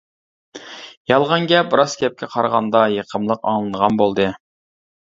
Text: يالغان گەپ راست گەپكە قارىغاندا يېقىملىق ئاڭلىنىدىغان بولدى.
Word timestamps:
يالغان 1.11 1.45
گەپ 1.51 1.77
راست 1.81 2.01
گەپكە 2.07 2.31
قارىغاندا 2.37 2.83
يېقىملىق 2.97 3.47
ئاڭلىنىدىغان 3.53 4.03
بولدى. 4.05 4.33